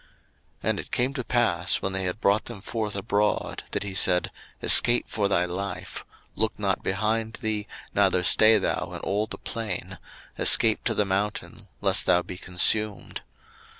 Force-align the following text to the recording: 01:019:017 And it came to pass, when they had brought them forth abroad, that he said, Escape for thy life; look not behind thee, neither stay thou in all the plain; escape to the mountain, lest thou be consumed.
01:019:017 0.01 0.09
And 0.69 0.79
it 0.79 0.91
came 0.91 1.13
to 1.13 1.23
pass, 1.23 1.75
when 1.83 1.93
they 1.93 2.05
had 2.05 2.19
brought 2.19 2.45
them 2.45 2.59
forth 2.59 2.95
abroad, 2.95 3.65
that 3.69 3.83
he 3.83 3.93
said, 3.93 4.31
Escape 4.63 5.05
for 5.07 5.27
thy 5.27 5.45
life; 5.45 6.03
look 6.35 6.57
not 6.57 6.81
behind 6.81 7.33
thee, 7.33 7.67
neither 7.93 8.23
stay 8.23 8.57
thou 8.57 8.93
in 8.93 8.99
all 9.01 9.27
the 9.27 9.37
plain; 9.37 9.99
escape 10.39 10.83
to 10.85 10.95
the 10.95 11.05
mountain, 11.05 11.67
lest 11.81 12.07
thou 12.07 12.23
be 12.23 12.35
consumed. 12.39 13.21